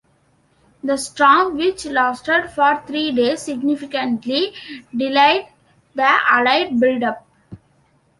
[0.83, 4.51] The storm, which lasted for three days, significantly
[4.91, 5.45] delayed
[5.93, 7.23] the Allied build-up.